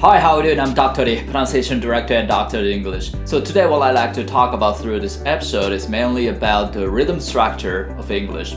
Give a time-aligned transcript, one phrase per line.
[0.00, 0.60] Hi, how are you doing?
[0.60, 1.04] I'm Dr.
[1.04, 2.58] Lee, pronunciation director at Dr.
[2.58, 3.10] English.
[3.24, 6.88] So today what I'd like to talk about through this episode is mainly about the
[6.88, 8.54] rhythm structure of English,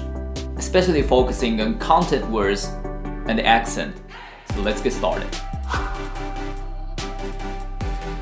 [0.57, 2.65] especially focusing on content words
[3.25, 3.99] and accent.
[4.53, 5.35] So let's get started.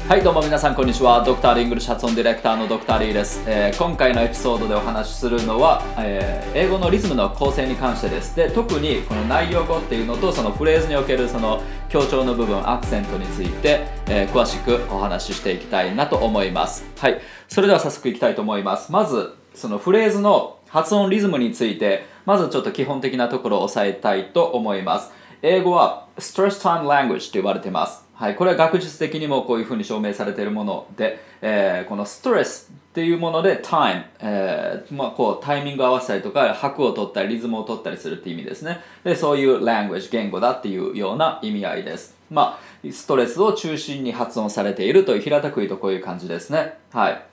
[0.09, 1.23] はいどうも皆さんこんにちは。
[1.23, 8.35] ドクターリングルシャツオンディレクターのドクターリーです、えー今回のエピソードでお話しするのは、えー英語のリズムの構成に関してです。
[8.35, 16.85] で特にこの内容語っていうのとそのフレーズにおけるその強調の部分アクセントについて、えー詳しくお話ししていきたいなと思います。
[16.97, 17.21] はい。
[17.47, 18.91] それでは早速いきたいと思います。
[18.91, 25.11] まずそのフレーズの発音リズムについてまずちょっと基本的なところを押さえたいと思います。
[25.43, 28.08] 英語は Stress Time Language と呼ばれています。
[28.19, 38.81] はい、これは学術的にもこういうふうに証明されているもので、えーこのストレスっていうもので time、えーまあ、こうタイミングを合わせたりとか拍を取ったりリズムを取ったりするって意味ですね。
[39.05, 42.17] でそういう language 言語だっていうような意味合いです。
[42.29, 46.73] まあストレスを中心に発音されているという平たく言うとこういう感じですね。
[46.91, 47.23] はい。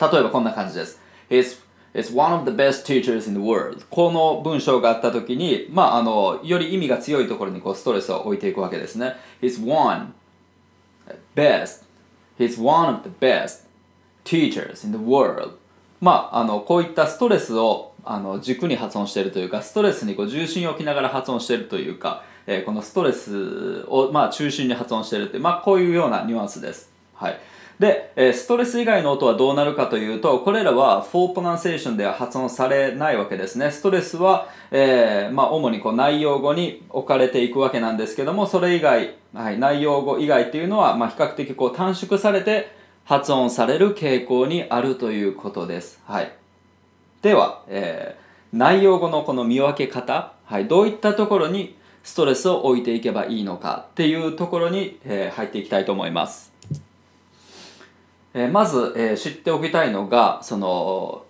[0.00, 0.98] 例えばこんな感じです。
[1.28, 1.60] He's,
[1.96, 3.84] is one of the best teachers in the world.
[3.90, 9.14] この文章があったときに、まあ、あの、より意味が強いところにこうストレスを置いていくわけですね。
[9.40, 10.12] He's one
[11.34, 11.84] best.
[12.38, 13.66] He's one of the best
[14.24, 15.56] teachers in the world.
[16.00, 26.92] まあ、あの、こういったストレスをあの軸に発音しているというか、ストレスにこう重心を置きながら発音しているというか、えーこのストレスを、まあ、中心に発音しているっていう、まあ、こういうようなニュアンスです。
[27.14, 27.40] はい。
[27.78, 33.70] で、えストレス以外の音はどうなるかというと、これらは full pronunciation では発音されないわけですね。
[33.70, 42.72] ストレスは、えーまあ、主にこう内容語に置かれていくわけなんですけども、それ以外、はい、内容語以外っていうのは、まあ、比較的こう短縮されて
[43.04, 46.00] 発音される傾向にあるということです。
[46.06, 46.32] はい。
[47.22, 56.55] では、えー内容語のこの見分け方、はい、どういったところにストレスを置いていけばいいのかっていうところに、えー入っていきたいと思います。
[58.38, 61.24] えーまず、えー知っておきたいのがその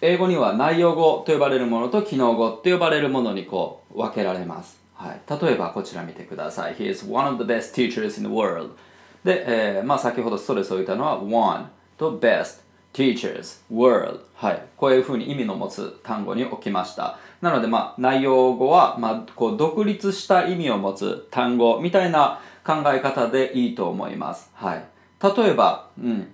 [0.00, 6.76] 英語には内容語と呼ばれるものと機能語と呼ばれるものにこう分けられます、はい、例えばこちら見てください。
[6.76, 8.76] He is one of the best teachers in the world.
[9.24, 11.68] で、えーまあ、先ほどストレスを置いたのは one
[11.98, 12.62] と best
[12.92, 14.20] teachers world.
[14.34, 14.62] はい。
[14.76, 17.18] こういうふうに意味の持つ単語に置きました。
[17.40, 24.84] なので、まあ、内容語は、まあ、こう独立した意味を持つ単語みたいな考え方でいいと思います、はい、
[25.20, 26.28] 例えば、うん、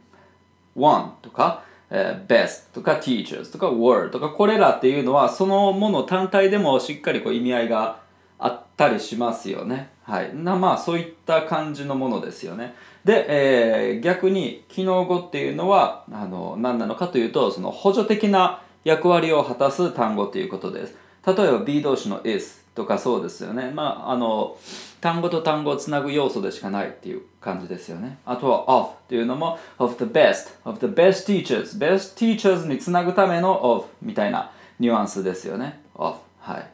[0.78, 8.00] one とか、え best とか teachers とか word とかこれらっていうのはそのもの単体でもしっかりこう意味合いが
[8.38, 9.90] あったりしますよね。
[10.02, 10.34] はい。
[10.34, 12.74] なまあそういった感じのものですよね。
[13.04, 20.94] で、えー逆に機能語っていうのはあの何なのかというとその補助的な役割を果たす単語ということです。
[21.26, 23.72] 例えば B 動詞の is とかそうですよね。
[23.74, 24.56] まああの
[25.00, 28.18] 単語と単語をつなぐ要素でしかないっていう感じですよね。
[28.24, 35.80] あとは of っていうのも of the best, of the best teachers, best teachers につなぐための of みたいなニュアンスですよね。
[35.96, 36.70] of はい。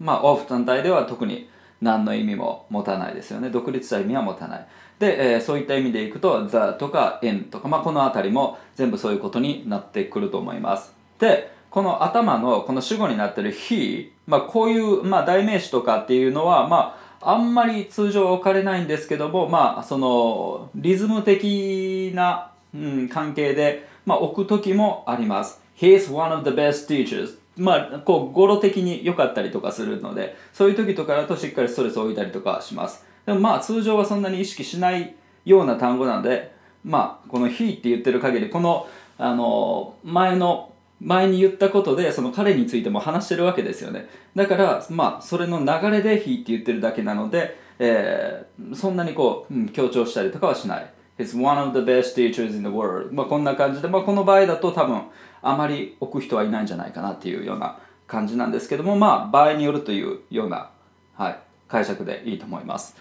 [0.00, 1.50] まあ of 単体では特に
[1.82, 3.50] 何の意味も持たないですよね。
[3.50, 4.66] 独立した意味は持たない。
[4.98, 10.94] で、えーそういった意味でいくと the とか in とか、まあ、この辺りも全部そういうことになってくると思います。
[11.18, 25.62] で、この頭のこの主語になってる he、まあ、こういう、まあ、代名詞とかっていうのは、まあ、あんまり通常置かれないんですけども、まあ、そのリズム的な、うん、関係で、まあ、置く時もあります。
[25.78, 27.38] He is one of the best teachers.
[27.56, 38.86] まあ、こう語呂的に良かったりとかするのでそういう時とかだとしっかりストレスを置いたりとかしますでもまあ通常はそんなに意識しないような単語なのでまあこの「he」って言ってる限りこの
[39.18, 40.71] あの前の
[41.04, 44.08] 前に言ったことでその彼についても話してるわけですよね。
[44.36, 50.92] だからまあそれの流れで「he」って言ってるだけなので、えーそんなにこう、うん強調したりとかはしない。
[51.18, 53.12] He's one of the best teachers in the world.
[53.12, 55.02] まあこんな感じで、まあ、この場合だと多分
[55.42, 60.70] あまり置く人はいないんじゃないかなっていうような感じなんですけどもまあ場合によるというような、
[61.14, 62.96] はい、解釈でいいと思います。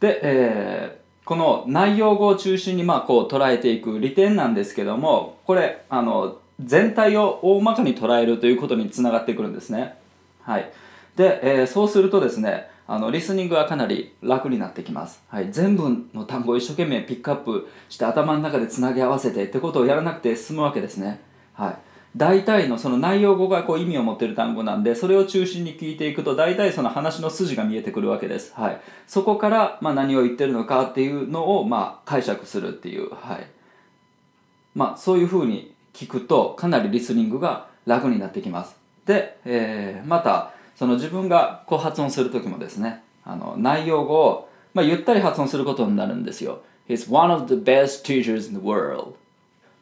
[0.00, 9.96] で、えーこの内容語を中心にまあこう捉えていく利点なんですけどもこれあの全体を大まかに捉えるということにつながってくるんですね。
[10.42, 10.70] はい。
[11.16, 21.20] で、えーそうするとですねあのリスニングはかなり楽になってきます、はい、全部の単語を一生懸命ピックアップして頭の中でつなぎ合わせてってことをやらなくて済むわけですね。
[21.54, 21.78] はい。
[22.16, 33.46] 大体のその内容語がこう意味を持っている単語なんでそれを中心に聞いていくと大体その話の筋が見えてくるわけです、はい、そこからまあ何を言ってるのかっていうのをまあ解釈するっていう、はい。
[34.74, 38.76] まあ、そういうふうに聞くとかなりリスニングが楽になってきます
[39.06, 46.60] で、えーまたその自分がこう発音する時もですねあの内容をまあ、ゆったり発音することになるんですよ。
[46.88, 49.14] He's one of the best teachers in the world.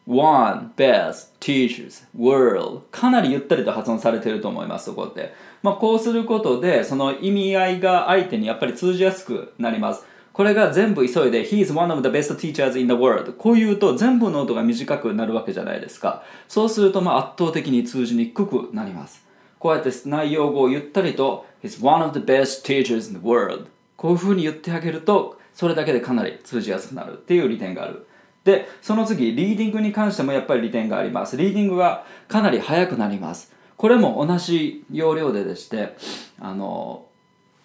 [0.07, 5.33] One best teachers world かなりゆったりと発音されてると思いますそこって、
[5.63, 13.35] まあ、こうすることでその意味合いが相手にやっぱり通じやすくなりますこれが全部急いで He is one of the best teachers in the world.
[13.35, 16.23] こう言うと全部の音が短くなるわけじゃないですか。
[16.49, 19.25] そうするとまあ圧倒的に通じにくくなります。
[19.59, 23.67] こうやって内容語をゆったりと He's one of the best teachers in the world.
[23.97, 28.07] こういうふうに言ってあげるとそれだけでかなり通じやすくなるっていう利点がある。
[28.45, 31.37] でその次リーディングに関してもやっぱり利点があります。
[31.37, 33.53] リーディングがかなり速くなります。
[33.77, 35.97] これも同じ要領ででして
[36.41, 37.07] あの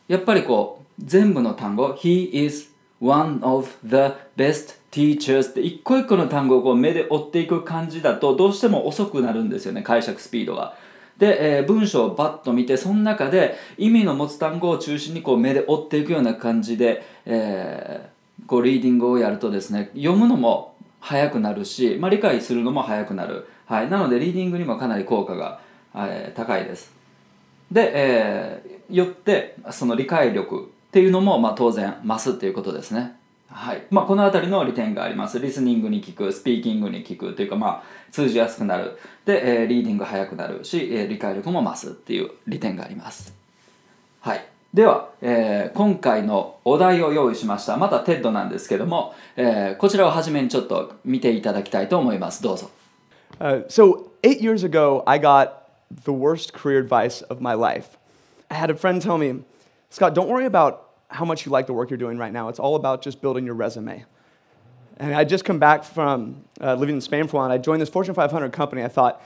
[0.07, 10.75] やっぱりこう全部の単語 He is one of the best teachers って一個一個の単語をこう目で追っていく感じだとどうしても遅くなるんですよね解釈スピードが。
[11.17, 25.59] で、えー、文章をバッと見てその中で意味の持つ単語を中心にこう目で追っていくような感じで、えーこうリーディングをやるとですね読むのも早くなるし、まあ、理解するのも早くなる、はい、なのでリーディングにもかなり効果が、
[25.95, 26.93] えー、高いです。
[27.71, 33.17] で、えー、よってその理解力っていうのも、まあ、当然増すっていうことですね。
[33.49, 33.83] はい。
[33.89, 35.39] まあ、この辺りの利点があります。
[35.39, 38.97] リスニングに効くスピーキングに効くというか、まあ、通じやすくなる。
[39.25, 43.33] で、えー、リーディング早くなるし、えー、理解力も増すっていう利点があります。
[44.21, 44.45] はい。
[44.73, 47.77] では、えー、今回のお題を用意しました。
[47.77, 52.43] またテッドなんですけども、えー、こちらをはじめにちょっと見ていただきたいと思います。
[52.43, 52.69] どうぞ、
[53.39, 55.51] uh, So eight years ago I got
[56.03, 57.97] the worst career advice of my life.
[58.49, 59.43] I had a friend tell me
[59.90, 62.58] Scott don't worry about how much you like the work you're doing right now it's
[62.58, 64.04] all about just building your resume
[64.98, 67.58] and I just come back from uh, living in Spain for a while and I
[67.58, 69.22] joined this Fortune 500 company I thought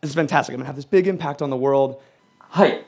[0.00, 2.00] this is fantastic I'm gonna have this big impact on the world
[2.38, 2.84] はい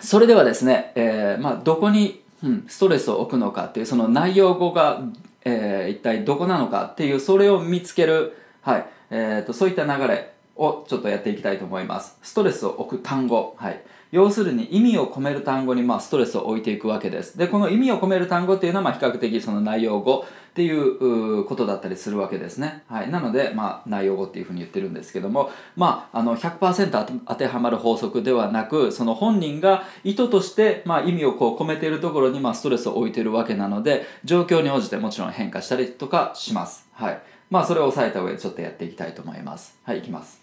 [0.00, 5.02] それではですね、えーまあ、どこに、うん、ストレスを置くのかっていうその内容語が、
[5.44, 13.80] えー、一体どこなのかっていうそれを見つける、はいえーと、そういった流れをちょっとやっていきたいと思いますストレスを置く単語、はい、
[14.11, 17.37] 要するに意味を込める単語にまあストレスを置いていくわけです。
[17.37, 37.21] でこの意味を込める単語っていうのはまあ比較的その内容語っていうことだったりするわけですね、はい、なので、まあ、内容語っていうふうに言ってるんですけども、まあ、あの100%当てはまる法則ではなくその本人が意図として、まあ、意味をこう込めているところに、まあ、ストレスを置いているわけなので状況に応じてもちろん変化したりとかします、はい。
[37.49, 39.77] まあ、それを押さえた上でちょっとやっていきたいと思います。
[39.83, 40.41] はいいきます。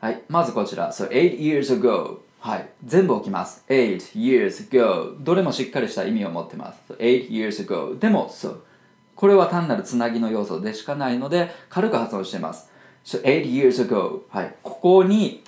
[0.00, 0.92] はい、まずこちら。
[0.92, 2.25] So, eight years ago.
[2.38, 3.64] はい、全部置きます。
[3.68, 5.16] eight years ago.
[5.20, 6.92] どれもしっかりした意味を持ってます。
[6.92, 7.98] So, eight years ago.
[7.98, 8.58] でも、so,
[9.14, 12.70] これは単なるつなぎの要素でしかないので軽く発音してます。
[13.04, 15.42] So, eight years ago、はい、ここに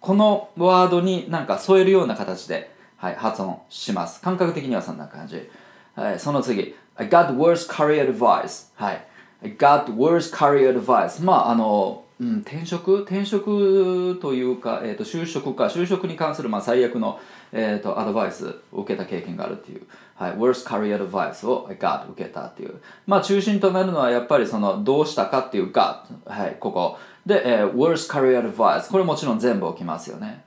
[0.00, 4.20] このワードになんか添えるような形で、はい、発音します。
[4.20, 5.48] 感覚的にはそんな感じ。
[5.94, 9.04] はい、その次、I got worse career advice、はい、
[9.42, 13.02] I got worse career advice まああのうん、転職？
[13.02, 15.66] 転職というか、えーと、就職か。
[15.66, 17.20] 就職に関するまあ最悪の、
[17.52, 19.82] えーと、アドバイスを受けた経験があるっていう、
[20.16, 22.80] はい、worst career advice を I got 受けたっていう。
[23.06, 26.56] まあ中心となるのはやっぱりそのどうしたかっていう got はい。
[26.58, 26.98] ここ。
[27.24, 30.44] で、えー、worst career advice これもちろん全部起きますよね。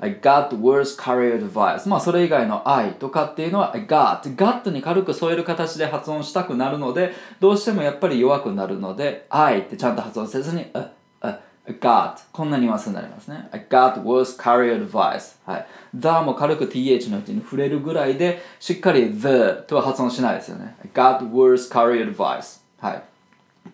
[0.00, 1.88] I got worst career advice.
[1.88, 4.22] まあそれ以外の I とかっていうのは I got.
[4.36, 12.14] Got に軽く添える形で発音したくなるのでどうしてもやっぱり弱くなるので I ってちゃんと発音せずに I got.
[12.32, 13.48] こんなニュアンスになりますね。
[13.52, 15.36] I got worst career advice.
[15.44, 15.66] はい。
[15.94, 20.76] The も軽く th のうちに触れるぐらいでしっかり the とは発音しないですよね。
[20.84, 22.60] I got worst career advice.
[22.80, 23.02] はい。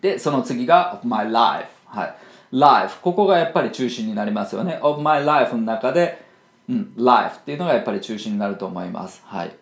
[0.01, 1.67] でその次が of my life.
[1.85, 2.15] はい。
[2.51, 4.79] Life ここがやっぱり中心になりますよね。
[4.81, 6.25] of my life の中で、
[6.69, 9.23] うん、life っていうのがやっぱり中心になると思います。
[9.25, 9.55] はい。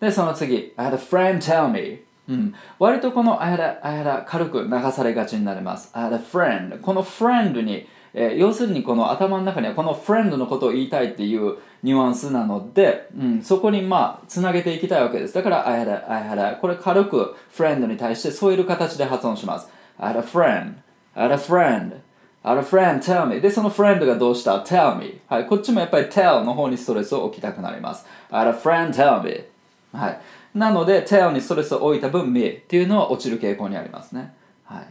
[0.00, 5.90] でその次 I had a friend tell me うん、割とこの I had, a, I had 軽く流されがちになります。
[5.92, 15.34] I had a friend この friend に、えー、要するにこの頭の中にはこの friend のことを言いたいっていうニュアンスなので、うん、そこにまあつなげていきたいわけです。
[15.34, 19.68] だから I had a, I had a これ軽く friend に対して添える形で発音します。
[19.98, 20.74] I had a friend
[21.14, 22.00] I had a friend
[22.42, 25.46] a friend tell me でその friend がどうした？tell me はい。
[25.46, 28.06] こっちもやっぱり tell の方にストレスを置きたくなります。
[28.30, 29.44] a friend tell me
[29.92, 30.20] はい。
[30.54, 34.34] なので tell にストレスを置いた分 me っていうのは落ちる傾向にありますね。
[34.64, 34.86] はい。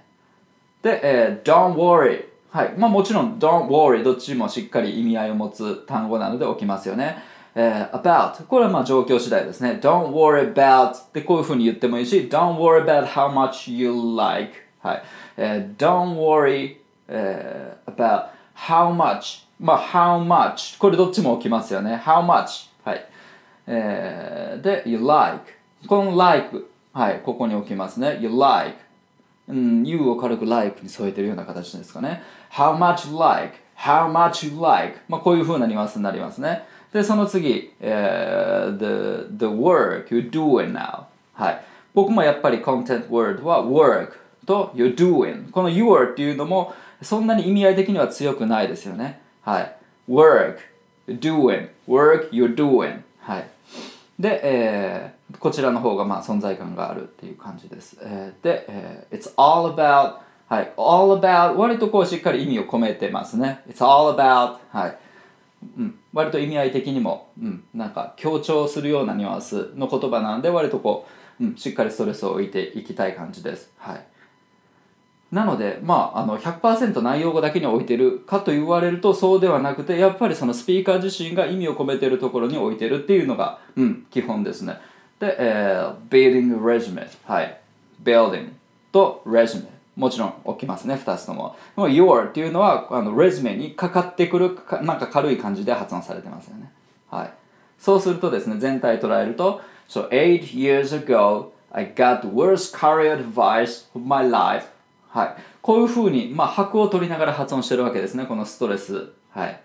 [0.83, 2.73] で、えー、don't worry はい。
[2.77, 7.17] まあもちろん don't worry どっちもしっかり意味合いを持つ単語なので置きますよね。
[7.55, 9.79] えー、about これはまあ状況次第ですね。
[9.81, 15.03] don't worry about ってこういうふうに言ってもいいし don't worry about how much you like はい、
[15.35, 16.77] えー、don't worry
[17.09, 23.05] uh, about how much まあ how much これどっちも起きますよね how much はい、
[23.67, 25.53] えー、で you like
[25.87, 28.77] この like はいここに置きますね you like
[29.47, 39.37] うん you を軽く like に添えてるような形ですかね how much you like how much you like まあこういう風なニュアンスになりますねでその次、えー the,
[39.37, 44.13] the work you doing now はい僕もやっぱり content word は work
[44.45, 49.21] と you're doing この your っていうのもそんなに意味合い的には強くないですよね。
[49.41, 49.75] はい。
[50.09, 50.57] work
[51.07, 53.01] doing work you're doing.
[53.19, 53.47] はい。
[54.19, 60.15] で、えーこちらの方がまあ存在感があるっていう感じです、えーで、えー It's all about
[60.47, 60.73] はい。
[60.75, 63.61] all about 割とこうしっかり意味を込めてますね。
[63.69, 64.97] It's all about はい。
[65.77, 71.05] うん、割と意味合い的にも、うん、なんか強調するようなニュアンスの言葉なので割とこ
[71.39, 73.71] う、うん、しっかりストレスを置いていきたい感じです。
[73.77, 74.05] はい、
[75.31, 84.79] なので、まあ、あの100%内容語だけに置いてるかと言われるとそうではなくてやっぱりそのスピーカー自身が意味を込めてるところに置いてるっていうのが、うん、基本ですね。
[85.19, 87.59] で、えー、building resume、はい、
[88.03, 88.49] building
[88.91, 91.55] と resume もちろん置きますね2つとも。
[91.75, 96.71] でも your っていうのはあの resume にかかってくるかなんか軽い感じで発音されてますよね。
[97.11, 97.33] はい。
[97.77, 104.67] そうするとですね全体捉えると So eight years ago I got the worst career advice of my life
[105.09, 109.11] はい、こういうふうに、まあ、拍を取りながら発音してるわけですね、このストレス。
[109.31, 109.61] はい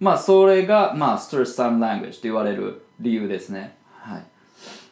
[0.00, 3.76] まあ、それが、まあ、ストレスサンラングジと言われる理由ですね。
[3.98, 4.24] はい、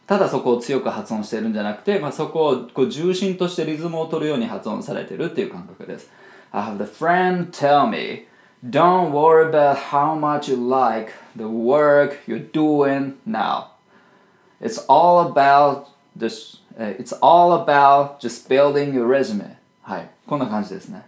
[0.06, 6.10] ただそこを強く発音してるんじゃなくて、まあ、そこをこう重心としてリズムを取るように発音されてるっていう感覚です。
[6.52, 8.26] I have the friend tell me,
[8.68, 13.68] don't worry about how much you like the work you're doing now.
[14.60, 16.58] It's all about this.
[16.78, 19.57] It's all about just building your resume.
[19.88, 21.06] はい、こんな感じですね。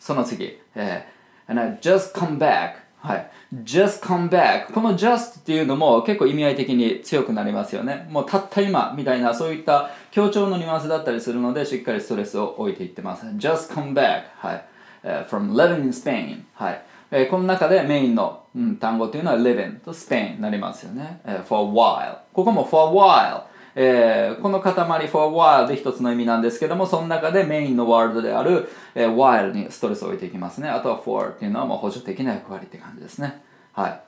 [0.00, 3.30] その次、えー and I just come back はい。
[3.62, 8.08] just come back この just っていうのも結構意味合い的に強くなりますよね。
[8.10, 13.24] もうたった今みたいなそういった強調のニュアンスだったりするのでしっかりストレスを置いていってます。
[13.26, 14.64] just come back はい。
[15.04, 16.82] えー from living in Spain はい。
[17.12, 21.20] えーこの中でメインの、うん、単語っていうのは living と Spain になりますよね。
[21.24, 24.74] えー for a while ここも for a while えーこの塊
[25.08, 30.68] for a while で一つの意味なんですけどもその中でメインのワールドである、えー while にストレスを置いていきますね。
[30.68, 33.42] あとは for っていうのはもう補助的な役割って感じですね。
[33.72, 34.00] はい。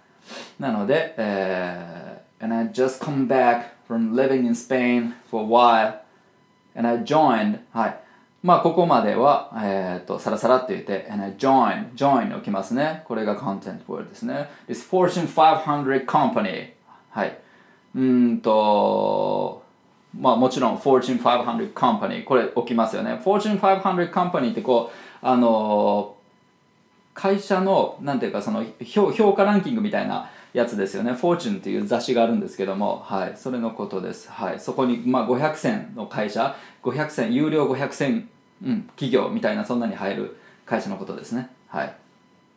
[0.58, 6.00] なので、えー and I just come back from living in Spain for a while
[6.74, 8.00] and I joined はい。
[8.42, 13.02] まあここまでは、えー、とさらさらって言って and I joined join に置きますね。
[13.06, 14.50] これが content word ですね。
[14.68, 16.72] This Fortune 500 company
[17.10, 17.38] はい。
[17.94, 19.62] うんと
[20.18, 23.20] まあもちろん Fortune 500 company これ置きますよね。
[23.24, 26.16] Fortune 500 company ってこうあの
[27.14, 31.12] 会社のなんていうかその評評価ランキングみたいなやつですよね。
[31.12, 33.32] Fortune っていう雑誌があるんですけどもはい。
[33.36, 34.30] それのことです。
[34.30, 34.60] はい。
[34.60, 38.28] そこにまあ500選の会社500選有料500選、
[38.64, 41.50] うん、企業みたいなそんなに入る会社のことですね。
[41.68, 41.94] はい。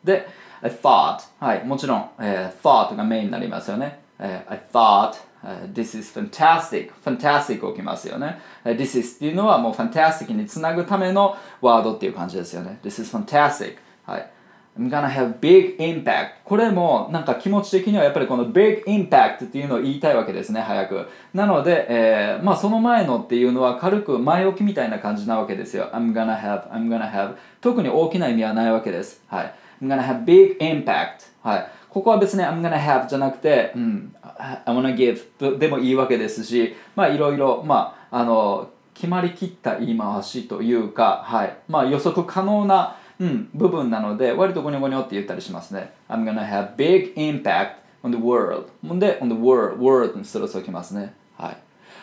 [0.04, 0.28] で
[0.62, 1.66] thought はい。
[1.66, 13.16] もちろん、えー thought がメインになりますよね、えー I thought、uh, this is fantastic fantastic 起きますよね、this is っていうのはもう fantastic につなぐためのワードっていう感じですよね this is
[13.16, 14.30] fantastic はい
[14.78, 27.36] I'm gonna have big impact これもなんか気持ち的にはやっぱりこの big impact っていうのを言いたいわけですね早くなので、えーまあその前のっていうのは軽く前置きみたいな感じなわけですよ I'm gonna have I'm gonna have
[27.62, 41.58] 特に大きな意味はないわけですはい I'm gonna have big impact はいここは別に I'm gonna have じゃなくて、うん、I wanna give とでもいいわけですしまあいろいろまああの決まりきった言い回しというか、はい。
[41.70, 45.94] まあ、予測可能な、うん、部分なので割とゴニョゴニョって言ったりしますね。
[46.10, 51.14] I'm gonna have big impact on the world ほんで on the world world にストレスをきますね。
[51.38, 51.58] はい。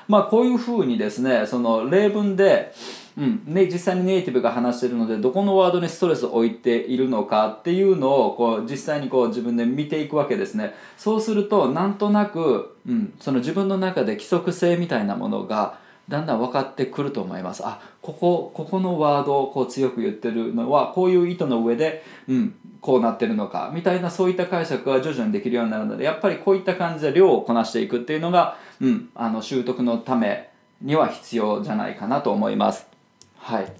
[0.09, 2.73] まあこういうふうにですねその例文で、
[3.17, 3.43] うん。
[3.47, 10.75] ね、実際にネイティブが話してるのでどこのワードにストレスを置いているのかっていうのをこう実際にこう自分で見ていくわけですね。
[10.97, 15.79] そうするとなんとなく、うん、その自分の中で規則性みたいなものが
[16.09, 17.63] だんだん分かってくると思います。
[17.65, 30.51] あここここのワードをこう強く言ってるのはこういう意図の上で、うん、こうなってるのかみたいなそういった解釈が徐々にできるようになるのでやっぱりこういった感じで量をこなしていくっていうのが、うん、あの習得のため
[30.81, 32.92] には必要じゃないかなと思います。
[33.43, 33.73] はい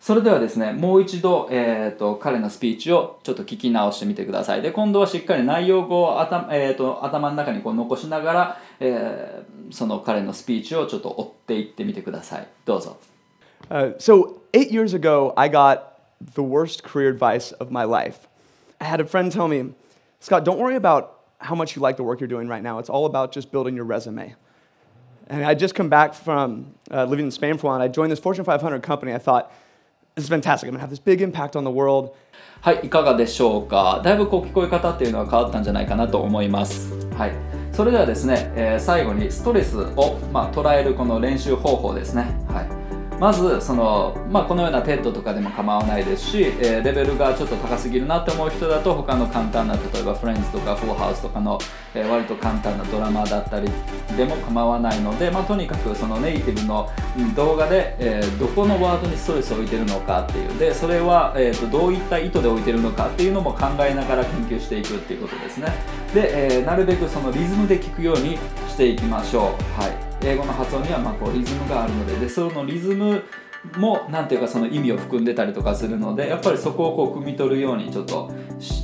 [0.00, 12.98] それではですねもう一度、えー、と彼のスピーチをちょっと聞き直してみてくださいで今度はしっかり内容を頭,、えー、と頭の中にこう残しながら、えーその彼のスピーチをちょっと追っていってみてくださいどうぞ
[13.70, 15.98] Uh, so, eight years ago, I got
[16.34, 18.28] the worst career advice of my life.
[18.80, 19.74] I had a friend tell me,
[20.20, 22.78] Scott, don't worry about how much you like the work you're doing right now.
[22.78, 24.36] It's all about just building your resume.
[25.28, 27.88] And I just come back from uh, living in Spain for a while, and I
[27.88, 29.12] joined this Fortune 500 company.
[29.12, 29.52] I thought,
[30.14, 30.66] this is fantastic.
[30.68, 32.14] I'm gonna have this big impact on the world.
[32.60, 34.00] はい、いかがでしょうか。
[34.02, 36.92] だいぶこう聞こえ方っていうのは変わったんじゃないかなと思います。
[37.16, 37.32] はい。
[37.72, 42.22] それではですね、えー最後にストレスを、まあ、捉えるこの練習方法ですね。
[42.48, 42.77] はい。
[43.18, 51.58] まずその、まあ、このような TED とかでも構わないですし、えーレベルがちょっと高すぎるなって思う人だと他の簡単な例えば「Friends」とか「フォーハウス」とかの、
[51.94, 53.68] えー割と簡単なドラマだったり
[54.16, 56.88] でも構わないので、まあ、とにかくそのネイティブの
[57.34, 60.58] 動画で、えーどこのワードにストレスを置いてるのかっていう。
[60.58, 65.72] でそれは、えーとどういった意図で置いてるのかっていうのも考えながら研究していくっていうことですね。
[66.14, 69.80] で、えーなるべくそのリズムで聞くようにしていきましょう。
[69.80, 70.07] はい。
[70.22, 73.22] 英語の発音にはまこうリズムがあるのででそのリズム
[73.76, 78.30] もなんていうかその意味を含んでたりとかするのでやっぱりそこをこう汲み取るようにちょっと、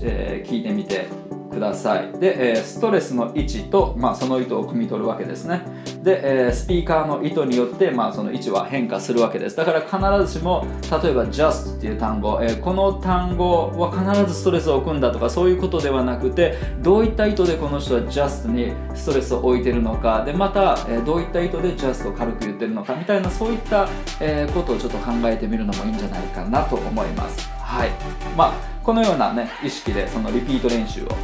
[0.03, 1.07] えー聞いてみて
[1.54, 2.12] ください。
[2.18, 5.62] で、えストレスの位置と、まあ、その意図を汲み取るわけですね。
[6.02, 9.56] で、えスピーカーの意図によって、まあ、その位置は変化するわけです。
[9.56, 10.66] だから必ずしも
[11.02, 20.25] 例えば just っていう単語、えこの単語は必ずストレスを置くんだとかそういうことではなくてどういった意図でこの人は just にストレスを置いてるのか。
[20.25, 23.88] でまた、えどういった意図で just を軽く言ってるのかみたいなそういった、
[24.20, 27.53] えことをちょっと考えてみるのもいいんじゃないかなと思います。
[27.64, 27.90] はい。
[28.37, 31.18] まあこのようなね意識でそのリピート練習を、はい。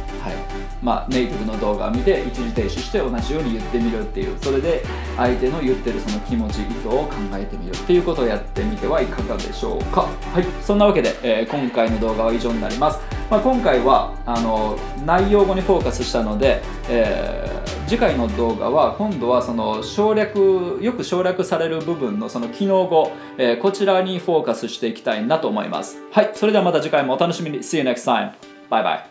[0.81, 4.83] まあ、ネイティブの動画を見て一時停止して同じように言ってみるっていうそれで
[5.15, 10.01] 相手の言ってるその気持ち意図を考えてみるっていうことをやってみてはいかがでしょうか。
[10.33, 10.45] はい。
[10.63, 12.99] そんなわけで、えー今回の動画は以上になります、
[13.31, 25.97] まあ、今回はあの内容語にフォーカスしたので、えー次回の動画は今度はその省略よく省略される部分のその機能語、えーこちらにフォーカスしていきたいなと思います。
[26.11, 27.59] はいそれではまた次回もお楽しみに。
[27.59, 28.31] See you next time.
[28.69, 29.05] バイバイ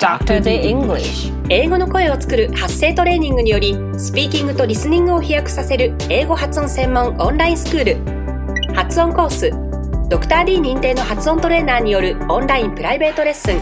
[0.00, 0.40] Dr.
[0.40, 1.32] D English.
[1.48, 8.74] 英語の声を作る発声トレーニングによりスピーキングとリスニングを飛躍させる英語発音専門オンラインスクール。
[8.74, 9.69] 発音コース
[10.10, 13.60] ドクター d 認定の発音トレーナーによるオンラインプライベートレッスン。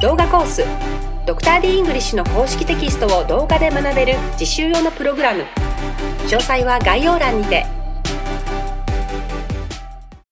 [0.00, 0.64] 動画コース
[1.26, 5.44] ドクター d イングリッシュの公式テキストを動画で学べる実習用のプログラム。
[6.28, 7.66] 詳細は概要欄にて。